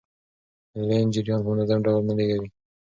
[0.87, 2.49] لین جریان په منظم ډول نه لیږدوي.